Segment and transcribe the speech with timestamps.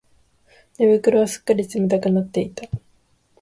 [0.79, 2.67] 寝袋はすっかり冷たくなっていた